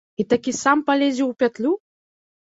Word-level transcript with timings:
І 0.21 0.23
такі 0.33 0.53
сам 0.59 0.79
палезе 0.87 1.21
ў 1.25 1.31
пятлю? 1.43 1.75